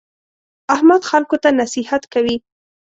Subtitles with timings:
[0.75, 2.35] احمد خلکو ته نصیحت کوي.